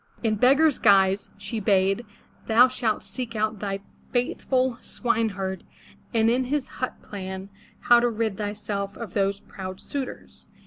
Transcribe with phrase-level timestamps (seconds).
[0.23, 2.07] "In beggar's guise," she bade,
[2.47, 5.63] '*thou shalt seek out thy faithful swineherd,
[6.11, 7.49] and in his hut plan
[7.81, 10.47] how to rid thyself of those proud suitors."